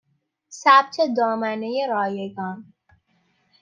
ثبت 0.61 0.97
دامنه 1.17 1.87
رایگان 1.89 2.73